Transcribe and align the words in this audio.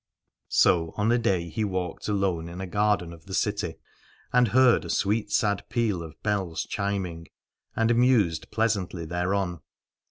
So 0.49 0.95
on 0.97 1.11
a 1.11 1.19
day 1.19 1.47
he 1.49 1.63
walked 1.63 2.07
alone 2.07 2.49
in 2.49 2.59
a 2.59 2.65
garden 2.65 3.11
L 3.13 3.19
i6i 3.19 3.19
Aladore 3.19 3.21
of 3.21 3.25
the 3.27 3.33
city, 3.35 3.75
and 4.33 4.47
heard 4.47 4.83
a 4.83 4.89
sweet 4.89 5.31
sad 5.31 5.63
peal 5.69 6.01
of 6.01 6.19
bells 6.23 6.63
chiming, 6.65 7.27
and 7.75 7.95
mused 7.95 8.49
pleasantly 8.49 9.05
thereon. 9.05 9.59